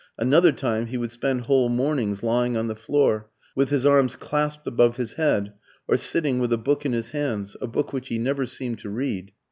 Another 0.17 0.51
time, 0.51 0.87
he 0.87 0.97
would 0.97 1.11
spend 1.11 1.41
whole 1.41 1.69
mornings 1.69 2.23
lying 2.23 2.57
on 2.57 2.65
the 2.67 2.73
floor, 2.75 3.29
with 3.55 3.69
his 3.69 3.85
arms 3.85 4.15
clasped 4.15 4.65
above 4.65 4.97
his 4.97 5.13
head, 5.13 5.53
or 5.87 5.95
sitting 5.95 6.39
with 6.39 6.51
a 6.51 6.57
book 6.57 6.87
in 6.87 6.91
his 6.91 7.11
hands, 7.11 7.55
a 7.61 7.67
book 7.67 7.93
which 7.93 8.07
he 8.07 8.17
never 8.17 8.47
seemed 8.47 8.79
to 8.79 8.89
read. 8.89 9.31